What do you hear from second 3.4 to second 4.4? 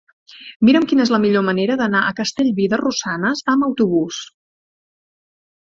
amb autobús.